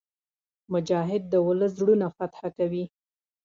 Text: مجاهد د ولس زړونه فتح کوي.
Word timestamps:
مجاهد 0.73 1.23
د 1.29 1.33
ولس 1.47 1.71
زړونه 1.79 2.07
فتح 2.17 2.39
کوي. 2.57 2.83